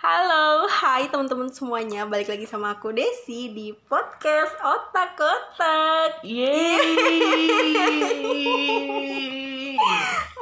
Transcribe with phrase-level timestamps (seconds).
[0.00, 2.08] Halo, hai teman-teman semuanya.
[2.08, 6.24] Balik lagi sama aku Desi di podcast Otak Kotak.
[6.24, 6.96] Yeay.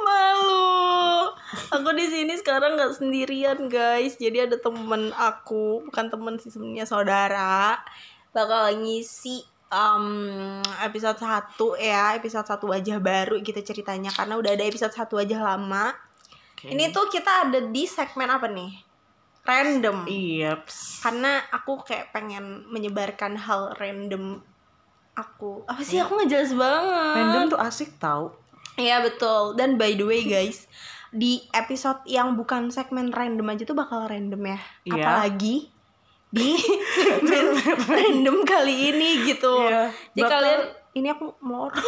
[0.07, 1.35] Malu.
[1.75, 4.15] Aku di sini sekarang nggak sendirian, guys.
[4.15, 7.83] Jadi ada temen aku, bukan temen sih sebenarnya saudara.
[8.31, 9.43] Bakal ngisi
[9.75, 15.03] um, episode 1 ya, episode 1 wajah baru gitu ceritanya karena udah ada episode 1
[15.03, 15.91] wajah lama.
[16.55, 16.71] Oke.
[16.71, 18.88] Ini tuh kita ada di segmen apa nih?
[19.49, 19.97] Random.
[20.05, 20.61] Iya.
[21.01, 24.45] karena aku kayak pengen menyebarkan hal random
[25.17, 25.65] aku.
[25.65, 25.97] Apa sih?
[25.97, 27.15] Aku nggak jelas banget.
[27.17, 28.37] Random tuh asik tau.
[28.77, 29.57] Iya betul.
[29.57, 30.69] Dan by the way guys
[31.09, 34.59] di episode yang bukan segmen random aja tuh bakal random ya.
[34.85, 34.93] Iya.
[35.01, 35.73] apalagi
[36.29, 36.53] di
[36.95, 37.57] segmen
[37.89, 39.65] random kali ini gitu.
[39.65, 39.89] Iya.
[40.13, 40.61] jadi Bakal- kalian
[40.93, 41.73] ini aku melor.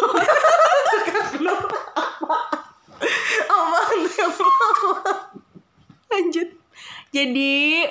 [6.11, 6.60] Lanjut
[7.11, 7.85] jadi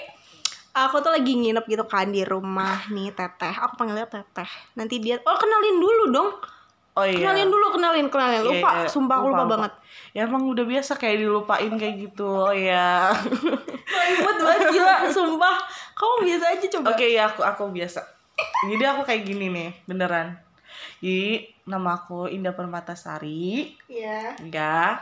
[0.72, 5.20] aku tuh lagi nginep gitu kan di rumah nih teteh aku panggilnya teteh nanti dia
[5.20, 6.30] oh kenalin dulu dong
[6.98, 7.22] Oh iya.
[7.22, 8.88] kenalin dulu kenalin kenalin Iya, lupa iya.
[8.90, 9.72] sumpah aku lupa, banget
[10.10, 12.26] Ya emang udah biasa kayak dilupain kayak gitu.
[12.26, 13.14] Oh ya.
[14.10, 15.54] Ribet banget gila sumpah
[15.94, 18.02] kamu biasa aja coba Oke ya aku aku biasa.
[18.66, 20.34] Jadi aku kayak gini nih, beneran.
[20.98, 23.70] Jadi nama aku Indah Permatasari.
[23.86, 24.98] Iya Ya.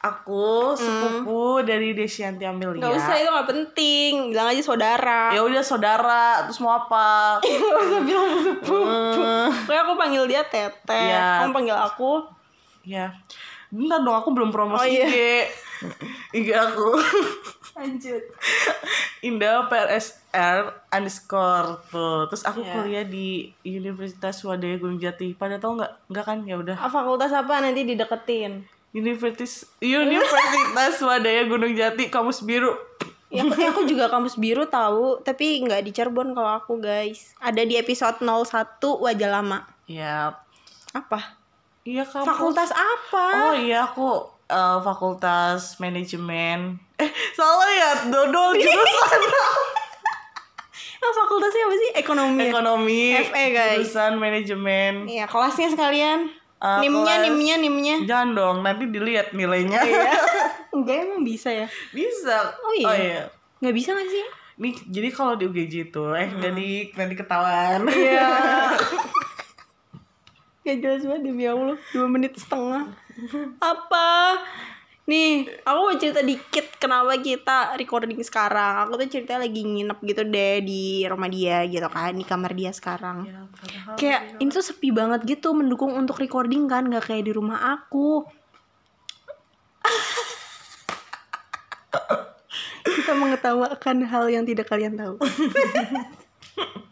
[0.00, 2.80] Aku sepupu dari Desianti Amelia.
[2.80, 7.36] nggak usah itu nggak penting bilang aja saudara Ya udah saudara, terus mau apa?
[7.44, 11.44] nggak usah bilang sepupu Eh, Pokoknya aku panggil dia teteh Iya.
[11.44, 12.24] kamu panggil aku
[12.80, 13.12] ya.
[13.68, 15.04] Bentar dong, aku belum promosi Oh, iya.
[15.04, 15.16] IG.
[16.34, 16.88] IG aku.
[17.72, 18.22] lanjut
[19.20, 20.58] Indah PRSR
[20.90, 22.24] underscore tuh.
[22.26, 22.72] Terus aku Iya.
[22.72, 23.28] kuliah di
[23.62, 25.32] Universitas Swadaya Gunung Jati.
[25.34, 26.08] Pada tau nggak?
[26.08, 26.38] Nggak kan?
[26.42, 26.72] Ya udah.
[26.74, 32.74] ah, fakultas apa nanti dideketin Universitas Universitas Swadaya Gunung Jati kampus biru.
[33.30, 37.30] Ya, aku, aku juga kampus biru tahu, tapi nggak di Cirebon kalau aku guys.
[37.38, 39.70] Ada di episode 01 wajah lama.
[39.86, 40.34] Ya.
[40.90, 41.38] Apa?
[41.86, 42.26] Iya kampus.
[42.26, 43.26] Fakultas apa?
[43.50, 46.82] Oh iya aku eh, fakultas manajemen.
[46.98, 49.22] Eh salah ya dodol jurusan
[51.00, 51.90] Nah, fakultasnya apa sih?
[51.96, 52.36] Ekonomi.
[52.36, 52.48] ya?
[52.52, 53.02] ekonomi.
[53.24, 53.88] FE, guys.
[53.88, 55.08] Jurusan manajemen.
[55.08, 56.28] Iya, kelasnya sekalian.
[56.60, 57.96] Eh, nimnya, kelas- nimnya, nimnya.
[58.04, 59.80] Jangan dong, nanti dilihat nilainya.
[59.80, 60.12] Iya.
[60.76, 61.66] Enggak emang bisa ya?
[61.90, 62.52] Bisa.
[62.60, 63.32] Oh iya.
[63.64, 64.24] Nggak bisa nggak sih?
[64.60, 67.88] Nih, jadi kalau di UGJ itu eh jadi nanti ketahuan.
[67.88, 68.28] Iya.
[70.60, 72.84] Gak jelas banget demi Allah Dua menit setengah
[73.58, 74.36] Apa?
[75.10, 78.86] Nih, aku mau cerita dikit kenapa kita recording sekarang.
[78.86, 82.70] Aku tuh cerita lagi nginep gitu deh di rumah dia gitu kan Di kamar dia
[82.70, 83.26] sekarang.
[83.26, 83.42] Ya,
[83.98, 88.22] Kayak ini tuh sepi banget gitu mendukung untuk recording kan Gak kayak di rumah aku.
[92.86, 95.18] Kita mengetawakan hal yang tidak kalian tahu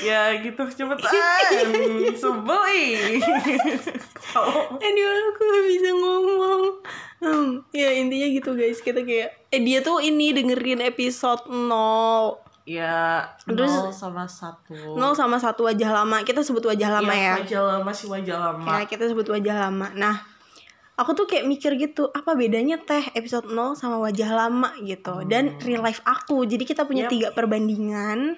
[0.00, 1.66] ya gitu cepetan.
[2.22, 3.18] Sebel ih.
[4.78, 6.62] Ini aku gak bisa ngomong
[7.18, 11.64] hmm, Ya intinya gitu guys Kita kayak Eh dia tuh ini dengerin episode 0
[12.62, 14.76] Ya, Terus- nol sama satu.
[14.92, 18.68] 0 sama satu wajah lama Kita sebut wajah lama ya, Wajah lama sih wajah lama.
[18.68, 20.20] Ya kita sebut wajah lama Nah
[20.94, 25.56] Aku tuh kayak mikir gitu Apa bedanya teh episode 0 sama wajah lama gitu Dan
[25.58, 27.10] real life aku Jadi kita punya Yap.
[27.10, 28.36] tiga perbandingan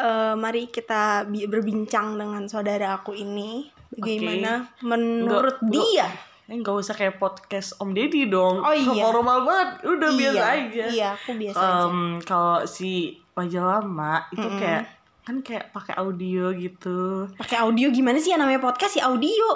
[0.00, 6.06] Eh, Mari kita bi- berbincang dengan saudara aku ini Bagaimana menurut Nggak- dia
[6.46, 8.58] Eh nggak usah kayak podcast Om Deddy dong.
[8.58, 9.02] Oh, iya.
[9.06, 9.68] Normal banget.
[9.86, 10.84] Udah biasa Iya, aja.
[10.88, 12.90] Iya aku biasa aja Em, kalau si
[13.32, 14.58] wajah lama itu Mm-mm.
[14.58, 14.82] kayak
[15.20, 17.28] kan kayak pakai audio gitu.
[17.36, 19.46] pakai audio gimana sih yang namanya podcast ya audio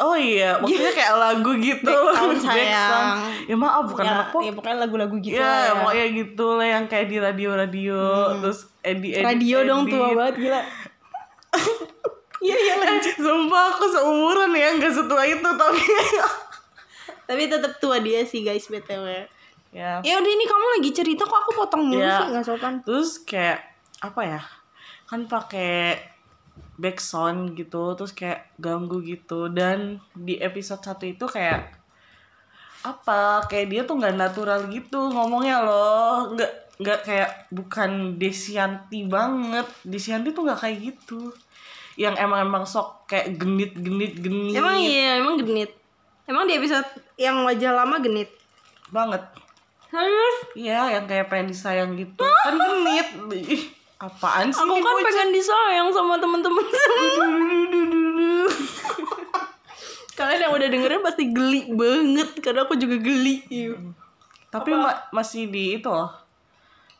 [0.00, 1.84] Oh iya, maksudnya kayak lagu gitu.
[1.92, 3.20] Background, sayang.
[3.44, 4.40] Ya maaf bukan ya, anak pop.
[4.40, 5.72] ya pokoknya lagu-lagu gitu ya, lah ya.
[5.76, 8.00] pokoknya gitu lah yang kayak di radio-radio
[8.40, 10.60] terus edit edit radio dong tua banget gila
[12.48, 15.82] iya iya lanjut Sumpah aku seumuran ya nggak setua itu tapi
[17.28, 19.04] tapi tetap tua dia sih guys btw
[19.76, 22.24] ya ya udah ini kamu lagi cerita kok aku potong mulu Ya.
[22.24, 23.60] sih nggak sopan terus kayak
[24.00, 24.40] apa ya
[25.10, 25.98] kan pakai
[26.78, 29.50] backsound gitu terus kayak ganggu gitu.
[29.50, 31.74] Dan di episode satu itu kayak
[32.86, 33.42] apa?
[33.50, 36.30] Kayak dia tuh nggak natural gitu ngomongnya loh.
[36.30, 39.66] Nggak nggak kayak bukan Desianti banget.
[39.82, 41.34] Desianti tuh nggak kayak gitu.
[41.98, 44.56] Yang emang emang sok kayak genit genit genit.
[44.62, 45.74] Emang iya emang genit.
[46.30, 46.86] Emang di episode
[47.18, 48.30] yang wajah lama genit?
[48.94, 49.26] Banget.
[49.90, 50.36] Serius?
[50.54, 52.22] Iya yang kayak pengen disayang gitu.
[52.22, 53.10] Kan genit
[54.00, 55.04] apaan sih aku kan bocah?
[55.04, 56.64] pengen disayang sama temen-temen
[60.16, 63.40] kalian yang udah dengerin pasti geli banget karena aku juga geli.
[64.52, 66.12] Tapi ma- masih di itu loh.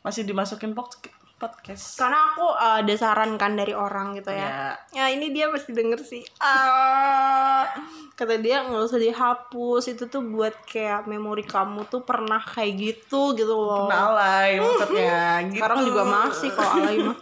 [0.00, 0.96] Masih dimasukin pod-
[1.40, 1.96] podcast.
[1.96, 4.76] Karena aku uh, ada saran kan dari orang gitu ya.
[4.92, 5.08] Ya.
[5.08, 6.20] Ya ini dia pasti denger sih.
[6.36, 7.64] Ah,
[8.12, 13.32] kata dia nggak usah dihapus itu tuh buat kayak memori kamu tuh pernah kayak gitu
[13.32, 13.88] gitu loh.
[13.88, 15.56] Pernah alay maksudnya gitu.
[15.64, 17.16] Sekarang juga masih kalau alay mah.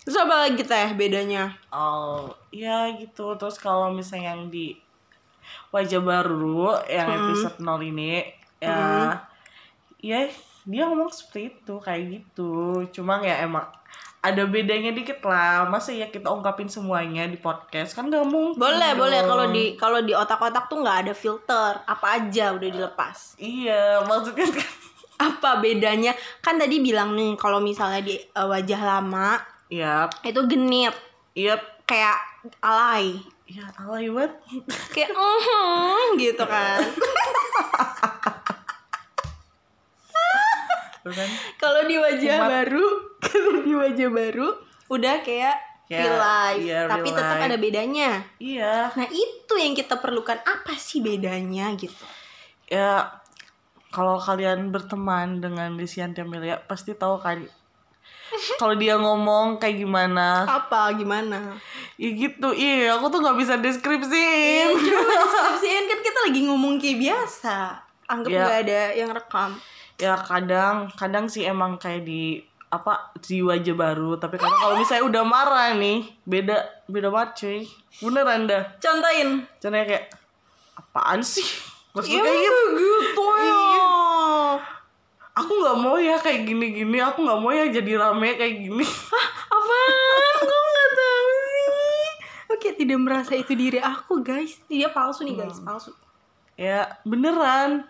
[0.00, 1.44] Terus apa lagi teh bedanya?
[1.74, 3.34] Oh, ya gitu.
[3.34, 4.78] Terus kalau misalnya yang di
[5.74, 8.22] wajah baru yang episode 0 ini
[8.60, 9.18] ya
[10.02, 10.28] ya
[10.70, 12.86] dia ngomong seperti itu kayak gitu.
[12.94, 13.66] Cuma ya emang
[14.22, 15.66] ada bedanya dikit lah.
[15.66, 18.54] Masa ya kita ungkapin semuanya di podcast kan gak mungkin.
[18.54, 19.02] Boleh, dong.
[19.02, 23.34] boleh kalau di kalau di otak-otak tuh nggak ada filter, apa aja udah dilepas.
[23.42, 24.70] Iya, maksudnya kan
[25.20, 26.16] Apa bedanya?
[26.40, 29.36] Kan tadi bilang nih kalau misalnya di uh, wajah lama
[29.70, 30.96] Yap, itu genit,
[31.36, 31.62] yap.
[31.86, 32.18] kayak
[32.58, 33.20] alay.
[33.46, 34.32] Ya alay banget.
[34.90, 36.80] Kayak mhm gitu kan.
[41.02, 41.28] Kan?
[41.56, 42.50] Kalau di wajah Umat.
[42.50, 42.86] baru,
[43.26, 44.48] kalau di wajah baru
[44.88, 45.56] udah kayak
[45.86, 47.46] Ya, real life, iya, tapi real tetap life.
[47.46, 48.10] ada bedanya.
[48.38, 48.94] Iya.
[48.94, 50.38] Nah, itu yang kita perlukan.
[50.38, 52.06] Apa sih bedanya gitu?
[52.64, 53.10] ya
[53.88, 57.42] kalau kalian berteman dengan Desianti Amelia pasti tahu kan
[58.62, 61.58] kalau dia ngomong kayak gimana Apa gimana?
[61.96, 67.74] ya gitu iya aku tuh nggak bisa deskripsiin Deskripsiin kan kita lagi ngomong kayak biasa.
[68.06, 68.38] Anggap Ya.
[68.40, 69.50] nggak ada yang rekam.
[70.00, 75.04] Ya kadang kadang sih emang kayak di apa di wajah baru tapi kadang kalau misalnya
[75.04, 76.56] udah marah nih beda
[76.86, 77.58] beda banget cuy
[78.00, 79.44] beneran dah Contohin.
[79.58, 80.06] contohnya kayak
[80.74, 81.44] apaan sih
[81.90, 83.58] Ya maksudnya kayak gitu gitu ya.
[85.32, 88.86] aku nggak mau ya kayak gini gini aku nggak mau ya jadi rame kayak gini
[89.50, 90.34] Apaan?
[90.40, 92.06] Kok nggak tahu sih?
[92.48, 94.62] Oke, tidak merasa itu diri aku, guys.
[94.66, 95.58] Dia palsu nih, guys.
[95.58, 95.90] Palsu.
[96.54, 97.82] ya beneran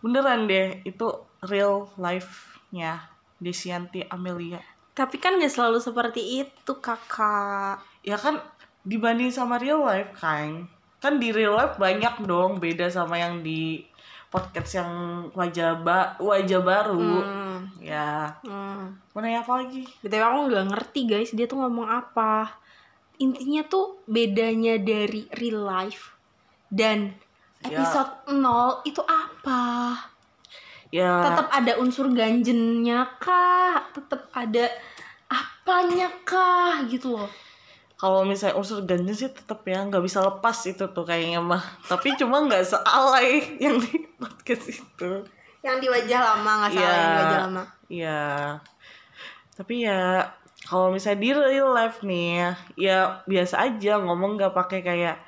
[0.00, 1.06] beneran deh itu
[1.42, 4.60] real life-nya Desianti Amelia
[4.90, 7.80] Tapi kan gak selalu seperti itu, kakak.
[8.00, 8.40] ya kan
[8.80, 10.64] dibanding sama real life kan
[10.96, 13.84] kan di real life banyak dong beda sama yang di
[14.26, 14.90] podcast yang
[15.32, 17.60] wajah ba wajah baru Hmm.
[17.76, 18.96] ya Hmm.
[19.10, 22.56] mau nanya apa lagi BTW aku nggak ngerti guys, dia tuh ngomong apa.
[23.16, 26.16] Intinya tuh bedanya dari real life
[26.68, 27.12] dan
[27.60, 27.76] Ya.
[27.76, 29.60] episode 0 itu apa?
[30.90, 33.88] Ya Tetap ada unsur ganjennya kah?
[33.90, 34.66] Tetap ada
[35.26, 37.30] apanya kah gitu loh.
[37.94, 42.16] kalau misalnya unsur ganjil sih tetap ya nggak bisa lepas itu tuh kayaknya mah tapi
[42.16, 45.10] cuma nggak sealay yang di podcast itu
[45.60, 46.96] Yang di wajah lama nggak salah Iya.
[46.96, 47.62] yang di wajah lama.
[47.86, 48.20] Iya.
[49.52, 50.00] Tapi ya
[50.64, 55.20] kalau misalnya di real life nih ya biasa aja ngomong nggak pakai kayak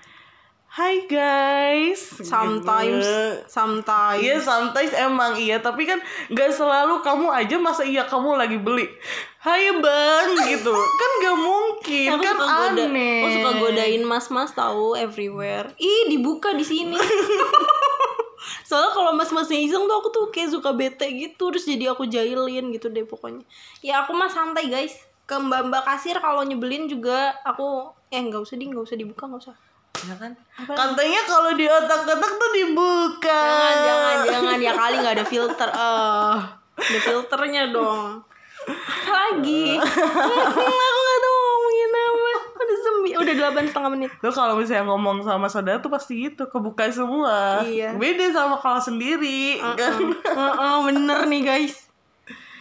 [0.72, 2.00] Hai guys.
[2.24, 3.44] Sometimes, Gitu.
[3.46, 4.24] sometimes.
[4.24, 8.88] Iya sometimes emang iya tapi kan nggak selalu kamu aja masa iya kamu lagi beli
[9.36, 14.50] Hai bang gitu kan nggak mungkin Aku kan suka goda- aneh Aku suka godain mas-mas
[14.52, 15.68] tahu everywhere.
[15.76, 16.96] Ih, dibuka di sini.
[18.64, 22.72] Soalnya kalau mas-masnya iseng tuh aku tuh kayak suka bete gitu terus jadi aku jahilin
[22.72, 23.44] gitu deh pokoknya.
[23.84, 24.96] Ya aku mah santai guys.
[25.22, 29.44] Ke mbak-mbak kasir kalau nyebelin juga aku eh nggak usah di nggak usah dibuka nggak
[29.44, 29.56] usah.
[30.02, 30.72] Ya kan Apa?
[30.74, 35.68] katanya kalau di otak-otak tuh dibuka Jangan jangan jangan ya kali nggak ada filter.
[35.70, 36.36] Eh,
[36.72, 38.18] ada filternya dong.
[38.62, 39.78] Apa lagi?
[40.48, 42.32] aku nggak tahu ngomongin apa.
[42.62, 44.10] Udah semi, udah delapan setengah menit.
[44.22, 47.62] Lo kalau misalnya ngomong sama saudara tuh pasti gitu, kebuka semua.
[47.66, 47.94] Iya.
[47.98, 49.98] Beda sama kalau sendiri, kan?
[50.14, 51.91] Heeh, bener nih guys.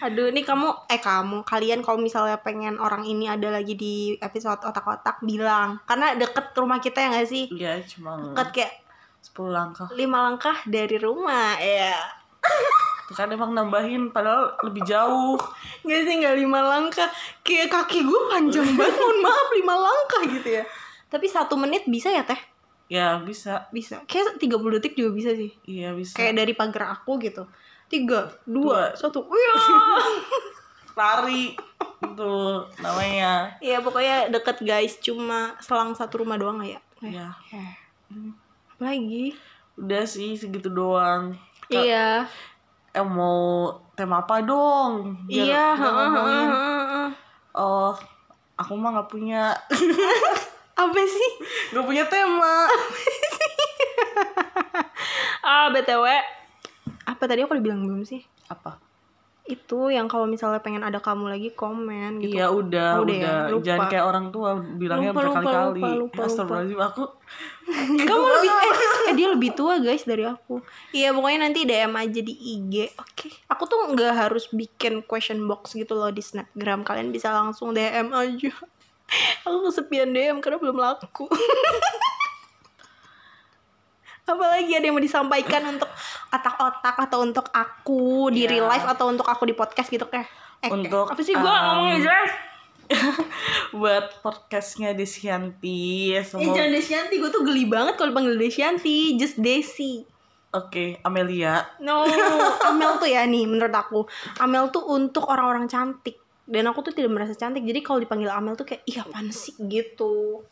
[0.01, 4.57] Aduh, ini kamu eh kamu kalian kalau misalnya pengen orang ini ada lagi di episode
[4.65, 7.45] otak-otak bilang karena deket rumah kita ya nggak sih?
[7.53, 8.73] Iya, cuma Deket kayak
[9.21, 9.87] 10 langkah.
[9.93, 11.93] lima langkah dari rumah ya.
[13.13, 15.37] Kan emang nambahin padahal lebih jauh.
[15.85, 17.09] Nggak sih nggak lima langkah
[17.45, 20.63] kayak kaki gue panjang banget mohon maaf lima langkah gitu ya.
[21.11, 22.39] Tapi satu menit bisa ya teh?
[22.89, 23.69] Ya, bisa.
[23.71, 24.03] Bisa.
[24.03, 25.51] Kayak 30 detik juga bisa sih.
[25.63, 26.11] Iya, bisa.
[26.17, 27.47] Kayak dari pagar aku gitu.
[27.91, 28.95] Tiga, dua, Dua.
[28.95, 29.19] satu.
[29.21, 29.51] Wih.
[30.97, 31.51] Lari
[32.01, 32.33] itu
[32.77, 33.51] namanya.
[33.57, 36.79] Iya pokoknya deket guys, cuma selang satu rumah doang ya.
[37.01, 37.71] Ya, Eh.
[38.71, 39.35] Apa lagi?
[39.73, 41.35] udah sih segitu doang.
[41.63, 42.27] Ka- Iya.
[42.89, 45.15] Eh mau tema apa dong?
[45.25, 46.47] Biar Iya, ngomongin.
[46.47, 47.07] heeh.
[47.53, 47.95] Oh,
[48.53, 49.51] aku mah nggak punya
[50.81, 51.31] Apa sih?
[51.69, 52.67] nggak punya tema.
[55.41, 56.05] Ah, BTW.
[57.11, 58.23] Apa tadi aku udah bilang belum sih?
[58.47, 58.79] Apa?
[59.49, 62.37] itu yang kalau misalnya pengen ada kamu lagi komen gitu.
[62.37, 63.17] Iya udah, Oh, udah udah.
[63.17, 63.35] ya?
[63.49, 63.65] Lupa.
[63.65, 65.81] Jangan kayak orang tua bilangnya berkali-kali.
[66.13, 67.03] Astagfirullahaladzim, aku
[68.07, 68.75] Kamu lebih eh,
[69.09, 70.61] eh, dia lebih tua guys dari aku.
[70.93, 72.73] Iya pokoknya nanti DM aja di IG.
[72.95, 73.27] Oke.
[73.49, 76.85] Aku tuh nggak harus bikin question box gitu loh di Snapgram.
[76.85, 78.51] Kalian bisa langsung DM aja.
[79.49, 81.25] Aku kesepian DM karena belum laku.
[84.31, 85.89] Apalagi ada yang mau disampaikan untuk
[86.31, 88.51] otak-otak atau untuk aku di Iya.
[88.57, 90.27] real life atau untuk aku di podcast gitu kayak.
[90.61, 92.31] Eh, Untuk, apa sih gua um, ngomongnya jelas?
[93.79, 96.11] buat podcastnya Desyanti.
[96.15, 100.03] Eh Semoga jangan Desyanti, gue tuh geli banget kalau dipanggil Desyanti, just Desi.
[100.51, 101.63] Oke, Amelia.
[101.79, 102.03] No,
[102.67, 104.03] Amel tuh ya nih menurut aku.
[104.43, 106.19] Amel tuh untuk orang-orang cantik.
[106.43, 107.63] Dan aku tuh tidak merasa cantik.
[107.63, 110.43] Jadi kalau dipanggil Amel tuh kayak ih apaan sih gitu.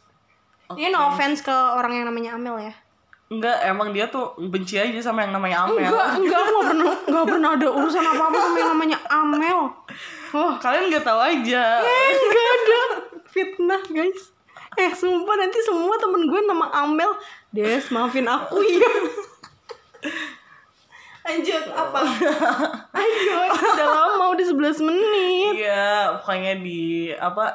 [0.72, 2.74] Ini no offense ke orang yang namanya Amel ya.
[3.30, 5.86] Enggak, emang dia tuh benci aja sama yang namanya Amel.
[5.86, 9.60] Enggak, enggak aku gak pernah enggak pernah ada urusan apa-apa sama yang namanya Amel.
[10.30, 11.64] Oh, Kalian nggak tahu aja.
[11.78, 12.82] eh, enggak ada
[13.30, 14.34] fitnah, guys.
[14.78, 17.10] Eh, sumpah nanti semua temen gue nama Amel.
[17.50, 18.90] Des, maafin aku ya.
[21.20, 22.00] Lanjut, apa?
[22.98, 25.29] Ayo, udah lama, udah 11 menit.
[26.16, 27.52] Pokoknya di apa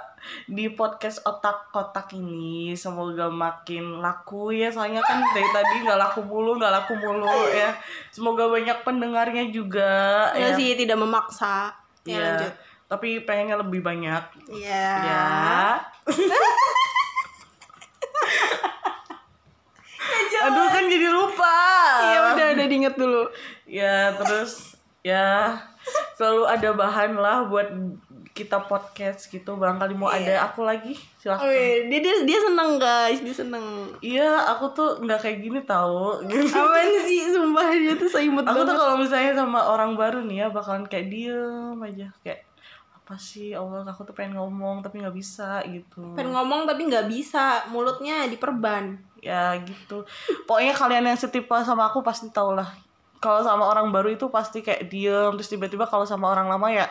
[0.46, 6.18] di podcast otak kotak ini semoga makin laku ya soalnya kan dari tadi nggak laku
[6.22, 7.70] mulu nggak laku mulu ya
[8.08, 9.90] semoga banyak pendengarnya juga
[10.32, 11.70] Ya ya sih, tidak memaksa.
[12.02, 12.18] Ya, Iya.
[12.26, 12.52] lanjut.
[12.84, 14.86] tapi pengennya lebih banyak Iya.
[15.00, 15.24] ya
[20.44, 21.56] aduh kan jadi lupa
[22.04, 23.22] Iya, udah, udah diinget dulu.
[23.64, 25.60] ya terus ya
[26.16, 27.68] selalu ada bahan lah buat
[28.34, 29.54] kita podcast gitu.
[29.54, 31.46] Barangkali mau ada aku lagi silahkan.
[31.46, 33.94] Oke, dia, dia, dia seneng guys, dia seneng.
[34.02, 36.50] iya aku tuh nggak kayak gini tahu gitu.
[36.50, 40.46] Apaan sih, sumpah dia tuh seimut aku tuh kalau misalnya sama orang baru nih ya
[40.50, 42.10] bakalan kayak diem aja.
[42.26, 42.42] Kayak
[42.90, 43.54] apa sih?
[43.54, 46.16] Allah aku tuh pengen ngomong tapi nggak bisa gitu.
[46.18, 48.98] Pengen ngomong tapi nggak bisa, mulutnya diperban.
[49.24, 50.04] ya gitu.
[50.44, 52.68] Pokoknya kalian yang setipe sama aku pasti tau lah
[53.24, 56.84] kalau sama orang baru itu pasti kayak diem terus tiba-tiba kalau sama orang lama ya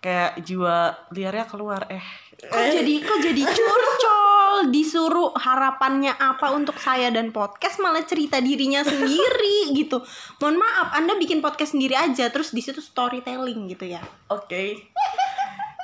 [0.00, 2.04] kayak jiwa liarnya keluar eh
[2.36, 8.84] Kok jadi kok jadi curcol disuruh harapannya apa untuk saya dan podcast malah cerita dirinya
[8.84, 10.04] sendiri gitu.
[10.44, 14.04] Mohon maaf, Anda bikin podcast sendiri aja terus di situ storytelling gitu ya.
[14.28, 14.64] oke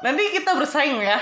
[0.05, 1.17] nanti kita bersaing ya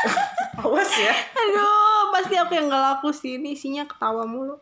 [0.64, 3.36] awas ya Aduh, pasti aku yang gak laku sih.
[3.36, 4.56] Ini isinya ketawa mulu.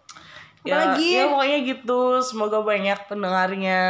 [0.66, 3.82] Ya, Apalagi ya pokoknya gitu semoga banyak pendengarnya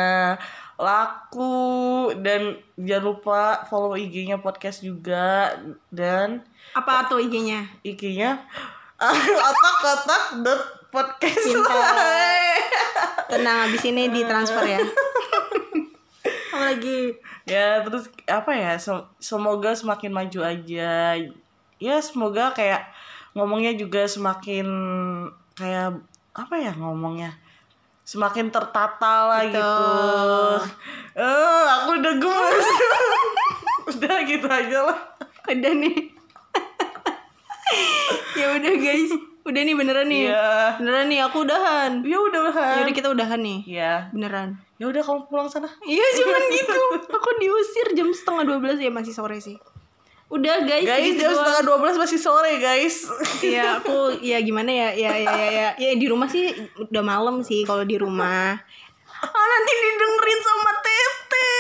[0.81, 5.53] laku dan jangan lupa follow IG-nya podcast juga
[5.93, 6.41] dan
[6.73, 7.69] apa tuh IG-nya?
[7.85, 8.41] IG-nya
[9.51, 11.45] otak-otak dot podcast.
[13.31, 14.81] Tenang, habis ini ditransfer ya.
[16.51, 17.15] Apa lagi?
[17.51, 21.19] ya terus apa ya sem- semoga semakin maju aja
[21.83, 22.87] ya semoga kayak
[23.35, 24.67] ngomongnya juga semakin
[25.59, 25.99] kayak
[26.33, 27.35] apa ya ngomongnya
[28.03, 29.55] semakin tertata lah Gitu.
[29.55, 29.81] gitu
[31.17, 32.67] eh aku udah gemes
[33.91, 34.99] udah gitu aja lah
[35.47, 35.97] Udah nih.
[38.33, 39.11] ya udah guys.
[39.41, 40.29] Udah nih beneran nih.
[40.29, 40.79] Iya.
[40.79, 41.91] Beneran nih aku udahan.
[42.05, 43.59] ya udah Ya kan udah kita udahan nih.
[43.67, 44.49] ya Beneran.
[44.77, 46.81] ya udah kamu pulang sana Iya cuman gitu.
[47.11, 49.59] Aku diusir jam setengah 12 ya masih sore sih.
[50.31, 50.87] Udah guys.
[50.87, 53.11] guys jam setengah dua belas masih sore guys
[53.43, 57.43] Iya aku ya gimana ya ya ya ya ya, ya di rumah sih udah malam
[57.43, 58.55] sih kalau di rumah.
[59.21, 61.51] Ah nanti didengerin sama Tete.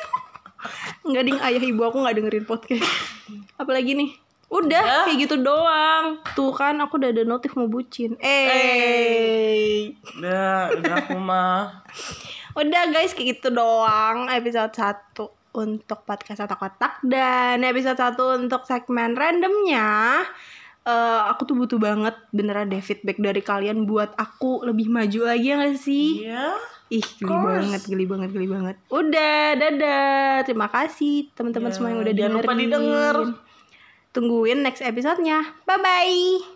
[1.10, 2.86] Enggak ding ayah ibu aku nggak dengerin podcast.
[3.60, 4.14] Apalagi nih?
[4.54, 6.22] Udah kayak gitu doang.
[6.38, 8.14] Tuh kan aku udah ada notif mau bucin.
[8.22, 9.90] Eh.
[10.14, 11.82] udah udah aku mah
[12.54, 19.16] Udah guys kayak gitu doang episode 1 untuk podcast otak-otak dan episode 1 untuk segmen
[19.16, 20.20] randomnya
[20.82, 25.48] eh, aku tuh butuh banget beneran deh feedback dari kalian buat aku lebih maju lagi
[25.48, 26.08] ya gak sih?
[26.22, 26.52] iya
[26.86, 27.58] Ih geli course.
[27.58, 32.32] banget, geli banget, geli banget Udah, dadah Terima kasih teman-teman Ya, semua yang udah jangan
[32.38, 33.16] lupa dengerin didengar.
[34.14, 36.55] Tungguin next episodenya Bye-bye